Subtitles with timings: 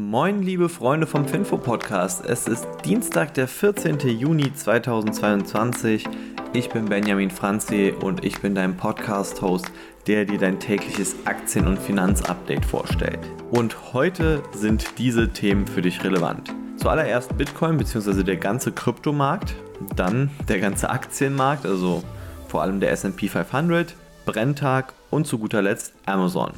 [0.00, 2.24] Moin, liebe Freunde vom Finfo Podcast.
[2.24, 3.98] Es ist Dienstag, der 14.
[3.98, 6.04] Juni 2022.
[6.52, 9.72] Ich bin Benjamin Franzi und ich bin dein Podcast-Host,
[10.06, 13.18] der dir dein tägliches Aktien- und Finanzupdate vorstellt.
[13.50, 16.54] Und heute sind diese Themen für dich relevant.
[16.76, 18.22] Zuallererst Bitcoin bzw.
[18.22, 19.56] der ganze Kryptomarkt,
[19.96, 22.04] dann der ganze Aktienmarkt, also
[22.46, 23.96] vor allem der SP 500,
[24.26, 26.52] Brenntag und zu guter Letzt Amazon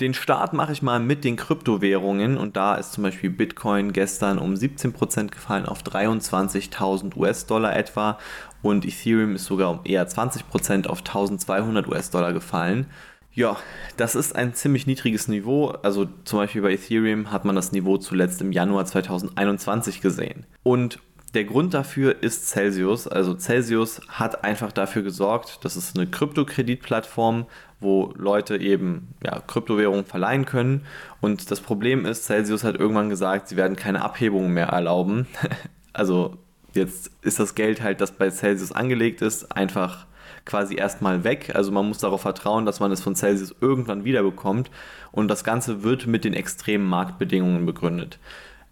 [0.00, 4.38] den Start mache ich mal mit den Kryptowährungen und da ist zum Beispiel Bitcoin gestern
[4.38, 8.18] um 17% gefallen auf 23.000 US-Dollar etwa
[8.62, 12.86] und Ethereum ist sogar um eher 20% auf 1200 US-Dollar gefallen.
[13.34, 13.56] Ja,
[13.96, 15.68] das ist ein ziemlich niedriges Niveau.
[15.82, 20.44] Also zum Beispiel bei Ethereum hat man das Niveau zuletzt im Januar 2021 gesehen.
[20.62, 20.98] Und
[21.34, 23.08] der Grund dafür ist Celsius.
[23.08, 27.46] Also Celsius hat einfach dafür gesorgt, das ist eine Kryptokreditplattform,
[27.80, 30.86] wo Leute eben ja, Kryptowährungen verleihen können.
[31.20, 35.26] Und das Problem ist, Celsius hat irgendwann gesagt, sie werden keine Abhebungen mehr erlauben.
[35.92, 36.36] also
[36.74, 40.06] jetzt ist das Geld halt, das bei Celsius angelegt ist, einfach
[40.44, 41.52] quasi erstmal weg.
[41.54, 44.70] Also man muss darauf vertrauen, dass man es von Celsius irgendwann wiederbekommt.
[45.12, 48.18] Und das Ganze wird mit den extremen Marktbedingungen begründet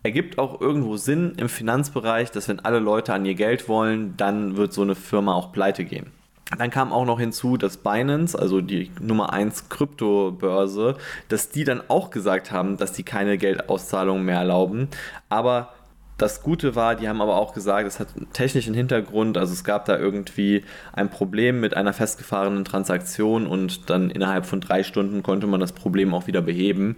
[0.03, 4.57] ergibt auch irgendwo Sinn im Finanzbereich, dass wenn alle Leute an ihr Geld wollen, dann
[4.57, 6.13] wird so eine Firma auch pleite gehen.
[6.59, 10.97] Dann kam auch noch hinzu, dass Binance, also die Nummer 1 Kryptobörse,
[11.29, 14.89] dass die dann auch gesagt haben, dass die keine Geldauszahlungen mehr erlauben.
[15.29, 15.73] Aber
[16.19, 19.65] das Gute war, die haben aber auch gesagt, es hat einen technischen Hintergrund, also es
[19.65, 25.23] gab da irgendwie ein Problem mit einer festgefahrenen Transaktion und dann innerhalb von drei Stunden
[25.23, 26.97] konnte man das Problem auch wieder beheben.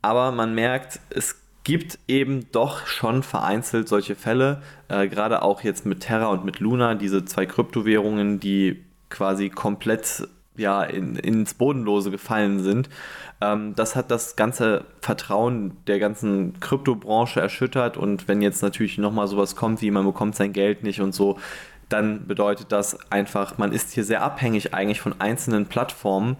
[0.00, 5.86] Aber man merkt, es gibt eben doch schon vereinzelt solche Fälle, äh, gerade auch jetzt
[5.86, 12.10] mit Terra und mit Luna, diese zwei Kryptowährungen, die quasi komplett ja, in, ins Bodenlose
[12.10, 12.88] gefallen sind.
[13.40, 19.26] Ähm, das hat das ganze Vertrauen der ganzen Kryptobranche erschüttert und wenn jetzt natürlich nochmal
[19.26, 21.38] sowas kommt, wie man bekommt sein Geld nicht und so,
[21.88, 26.36] dann bedeutet das einfach, man ist hier sehr abhängig eigentlich von einzelnen Plattformen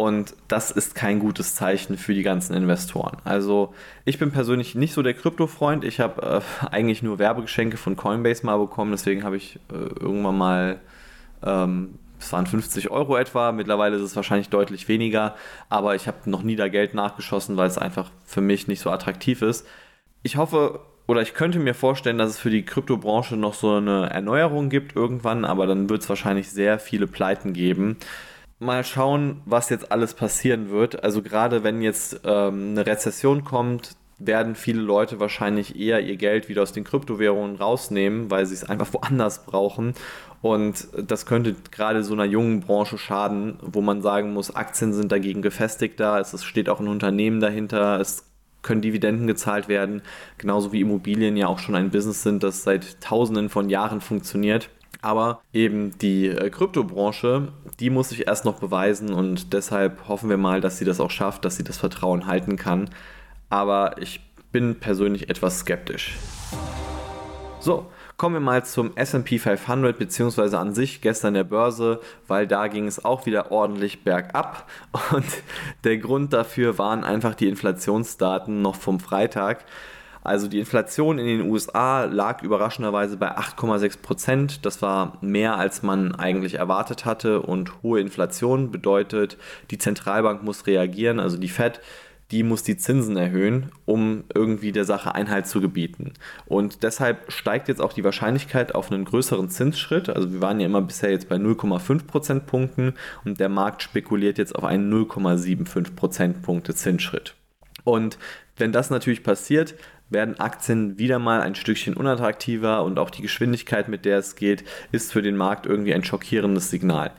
[0.00, 3.18] und das ist kein gutes Zeichen für die ganzen Investoren.
[3.24, 3.74] Also
[4.06, 5.84] ich bin persönlich nicht so der Krypto-Freund.
[5.84, 8.92] Ich habe äh, eigentlich nur Werbegeschenke von Coinbase mal bekommen.
[8.92, 10.80] Deswegen habe ich äh, irgendwann mal,
[11.44, 13.52] ähm, es waren 50 Euro etwa.
[13.52, 15.34] Mittlerweile ist es wahrscheinlich deutlich weniger.
[15.68, 18.88] Aber ich habe noch nie da Geld nachgeschossen, weil es einfach für mich nicht so
[18.88, 19.66] attraktiv ist.
[20.22, 24.08] Ich hoffe, oder ich könnte mir vorstellen, dass es für die Kryptobranche noch so eine
[24.08, 27.98] Erneuerung gibt irgendwann, aber dann wird es wahrscheinlich sehr viele Pleiten geben
[28.60, 31.02] mal schauen, was jetzt alles passieren wird.
[31.02, 36.48] Also gerade wenn jetzt ähm, eine Rezession kommt, werden viele Leute wahrscheinlich eher ihr Geld
[36.50, 39.94] wieder aus den Kryptowährungen rausnehmen, weil sie es einfach woanders brauchen.
[40.42, 45.10] Und das könnte gerade so einer jungen Branche schaden, wo man sagen muss, Aktien sind
[45.10, 48.26] dagegen gefestigter, es steht auch ein Unternehmen dahinter, es
[48.62, 50.02] können Dividenden gezahlt werden,
[50.36, 54.68] genauso wie Immobilien ja auch schon ein Business sind, das seit tausenden von Jahren funktioniert.
[55.02, 60.36] Aber eben die äh, Kryptobranche, die muss sich erst noch beweisen und deshalb hoffen wir
[60.36, 62.90] mal, dass sie das auch schafft, dass sie das Vertrauen halten kann.
[63.48, 64.20] Aber ich
[64.52, 66.16] bin persönlich etwas skeptisch.
[67.60, 72.68] So, kommen wir mal zum SP 500 beziehungsweise an sich gestern der Börse, weil da
[72.68, 74.68] ging es auch wieder ordentlich bergab
[75.12, 75.26] und
[75.84, 79.64] der Grund dafür waren einfach die Inflationsdaten noch vom Freitag.
[80.22, 84.66] Also die Inflation in den USA lag überraschenderweise bei 8,6 Prozent.
[84.66, 87.42] Das war mehr, als man eigentlich erwartet hatte.
[87.42, 89.38] Und hohe Inflation bedeutet,
[89.70, 91.80] die Zentralbank muss reagieren, also die Fed
[92.30, 96.12] die muss die Zinsen erhöhen, um irgendwie der Sache Einhalt zu gebieten.
[96.46, 100.08] Und deshalb steigt jetzt auch die Wahrscheinlichkeit auf einen größeren Zinsschritt.
[100.08, 102.94] Also wir waren ja immer bisher jetzt bei 0,5 Prozentpunkten
[103.24, 107.34] und der Markt spekuliert jetzt auf einen 0,75 Prozentpunkte Zinsschritt.
[107.82, 108.18] Und
[108.56, 109.74] wenn das natürlich passiert,
[110.10, 114.64] werden Aktien wieder mal ein Stückchen unattraktiver und auch die Geschwindigkeit, mit der es geht,
[114.92, 117.12] ist für den Markt irgendwie ein schockierendes Signal.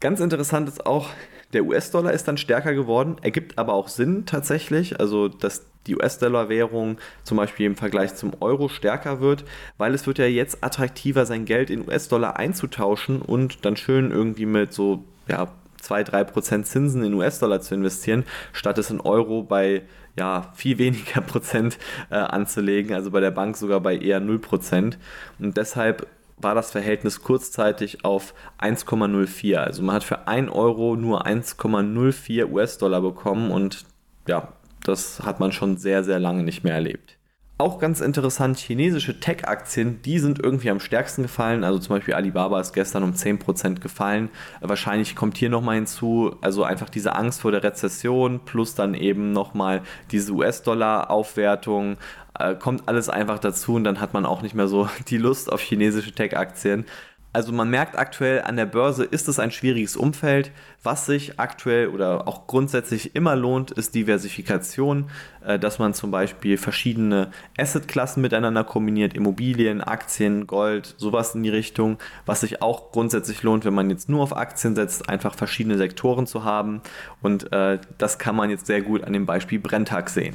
[0.00, 1.10] Ganz interessant ist auch,
[1.52, 6.98] der US-Dollar ist dann stärker geworden, ergibt aber auch Sinn tatsächlich, also dass die US-Dollar-Währung
[7.24, 9.44] zum Beispiel im Vergleich zum Euro stärker wird,
[9.78, 14.46] weil es wird ja jetzt attraktiver, sein Geld in US-Dollar einzutauschen und dann schön irgendwie
[14.46, 15.48] mit so ja,
[15.82, 19.82] 2-3% Zinsen in US-Dollar zu investieren, statt es in Euro bei
[20.18, 21.78] ja, viel weniger Prozent
[22.10, 24.96] äh, anzulegen, also bei der Bank sogar bei eher 0%.
[25.38, 26.06] Und deshalb
[26.36, 29.56] war das Verhältnis kurzzeitig auf 1,04.
[29.56, 33.84] Also man hat für 1 Euro nur 1,04 US-Dollar bekommen und
[34.26, 34.52] ja,
[34.84, 37.17] das hat man schon sehr, sehr lange nicht mehr erlebt.
[37.60, 41.64] Auch ganz interessant, chinesische Tech-Aktien, die sind irgendwie am stärksten gefallen.
[41.64, 44.30] Also zum Beispiel Alibaba ist gestern um 10% gefallen.
[44.60, 49.32] Wahrscheinlich kommt hier nochmal hinzu, also einfach diese Angst vor der Rezession plus dann eben
[49.32, 49.82] nochmal
[50.12, 51.96] diese US-Dollar-Aufwertung.
[52.38, 55.50] Äh, kommt alles einfach dazu und dann hat man auch nicht mehr so die Lust
[55.50, 56.84] auf chinesische Tech-Aktien.
[57.32, 60.50] Also man merkt aktuell an der Börse ist es ein schwieriges Umfeld.
[60.82, 65.10] Was sich aktuell oder auch grundsätzlich immer lohnt, ist Diversifikation,
[65.44, 71.50] äh, dass man zum Beispiel verschiedene Assetklassen miteinander kombiniert, Immobilien, Aktien, Gold, sowas in die
[71.50, 71.98] Richtung.
[72.24, 76.26] Was sich auch grundsätzlich lohnt, wenn man jetzt nur auf Aktien setzt, einfach verschiedene Sektoren
[76.26, 76.80] zu haben.
[77.20, 80.34] Und äh, das kann man jetzt sehr gut an dem Beispiel Brenntag sehen.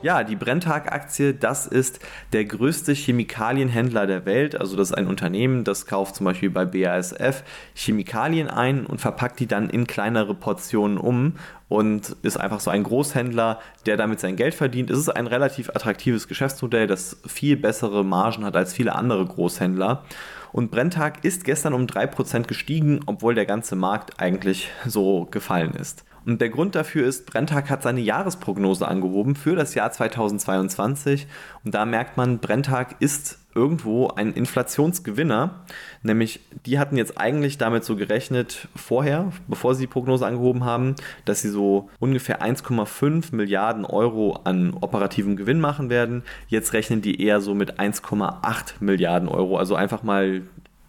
[0.00, 1.98] Ja, die Brenntag-Aktie, das ist
[2.32, 4.54] der größte Chemikalienhändler der Welt.
[4.58, 7.42] Also das ist ein Unternehmen, das kauft zum Beispiel bei BASF
[7.74, 11.34] Chemikalien ein und verpackt die dann in kleinere Portionen um
[11.68, 14.88] und ist einfach so ein Großhändler, der damit sein Geld verdient.
[14.90, 20.04] Es ist ein relativ attraktives Geschäftsmodell, das viel bessere Margen hat als viele andere Großhändler.
[20.52, 26.04] Und Brenntag ist gestern um 3% gestiegen, obwohl der ganze Markt eigentlich so gefallen ist.
[26.28, 31.26] Und der Grund dafür ist, Brenntag hat seine Jahresprognose angehoben für das Jahr 2022.
[31.64, 35.64] Und da merkt man, Brenntag ist irgendwo ein Inflationsgewinner.
[36.02, 40.96] Nämlich, die hatten jetzt eigentlich damit so gerechnet, vorher, bevor sie die Prognose angehoben haben,
[41.24, 46.24] dass sie so ungefähr 1,5 Milliarden Euro an operativem Gewinn machen werden.
[46.48, 49.56] Jetzt rechnen die eher so mit 1,8 Milliarden Euro.
[49.56, 50.42] Also einfach mal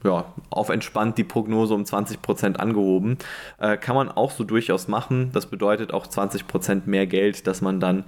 [0.04, 3.18] ja, auf entspannt die Prognose um 20% angehoben.
[3.60, 5.31] Äh, kann man auch so durchaus machen.
[5.34, 8.06] Das bedeutet auch 20% mehr Geld, das man dann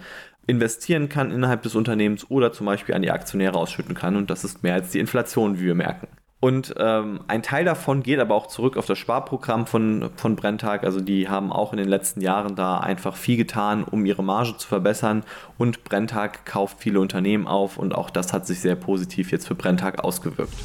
[0.48, 4.16] investieren kann innerhalb des Unternehmens oder zum Beispiel an die Aktionäre ausschütten kann.
[4.16, 6.08] Und das ist mehr als die Inflation, wie wir merken.
[6.42, 10.84] Und ähm, ein Teil davon geht aber auch zurück auf das Sparprogramm von, von Brenntag.
[10.84, 14.58] Also die haben auch in den letzten Jahren da einfach viel getan, um ihre Marge
[14.58, 15.24] zu verbessern.
[15.60, 19.54] Und Brenntag kauft viele Unternehmen auf und auch das hat sich sehr positiv jetzt für
[19.54, 20.56] Brenntag ausgewirkt.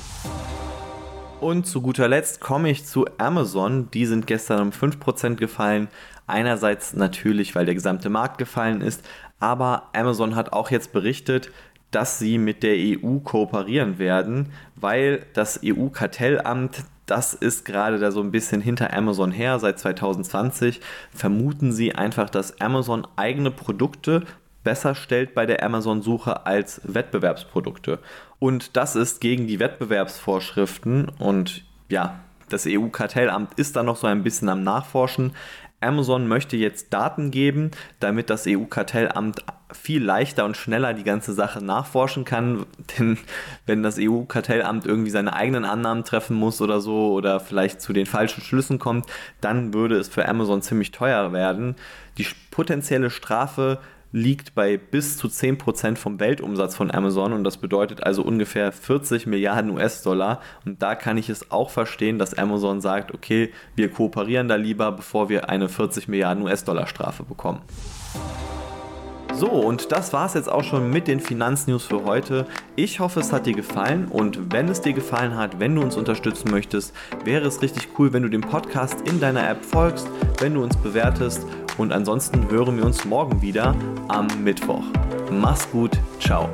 [1.46, 3.88] Und zu guter Letzt komme ich zu Amazon.
[3.92, 5.86] Die sind gestern um 5% gefallen.
[6.26, 9.08] Einerseits natürlich, weil der gesamte Markt gefallen ist,
[9.38, 11.52] aber Amazon hat auch jetzt berichtet,
[11.92, 18.22] dass sie mit der EU kooperieren werden, weil das EU-Kartellamt, das ist gerade da so
[18.22, 19.60] ein bisschen hinter Amazon her.
[19.60, 20.80] Seit 2020
[21.14, 24.24] vermuten sie einfach, dass Amazon eigene Produkte
[24.66, 28.00] besser stellt bei der Amazon-Suche als Wettbewerbsprodukte.
[28.40, 32.18] Und das ist gegen die Wettbewerbsvorschriften und ja,
[32.48, 35.34] das EU-Kartellamt ist da noch so ein bisschen am Nachforschen.
[35.80, 37.70] Amazon möchte jetzt Daten geben,
[38.00, 42.66] damit das EU-Kartellamt viel leichter und schneller die ganze Sache nachforschen kann.
[42.98, 43.18] Denn
[43.66, 48.06] wenn das EU-Kartellamt irgendwie seine eigenen Annahmen treffen muss oder so oder vielleicht zu den
[48.06, 49.06] falschen Schlüssen kommt,
[49.40, 51.76] dann würde es für Amazon ziemlich teuer werden.
[52.18, 53.78] Die potenzielle Strafe
[54.16, 59.26] liegt bei bis zu 10% vom Weltumsatz von Amazon und das bedeutet also ungefähr 40
[59.26, 60.40] Milliarden US-Dollar.
[60.64, 64.90] Und da kann ich es auch verstehen, dass Amazon sagt, okay, wir kooperieren da lieber,
[64.92, 67.60] bevor wir eine 40 Milliarden US-Dollar Strafe bekommen.
[69.34, 72.46] So, und das war es jetzt auch schon mit den Finanznews für heute.
[72.74, 75.94] Ich hoffe, es hat dir gefallen und wenn es dir gefallen hat, wenn du uns
[75.94, 80.08] unterstützen möchtest, wäre es richtig cool, wenn du dem Podcast in deiner App folgst,
[80.40, 81.46] wenn du uns bewertest
[81.78, 83.74] und ansonsten hören wir uns morgen wieder
[84.08, 84.84] am Mittwoch.
[85.30, 86.48] Mach's gut, ciao.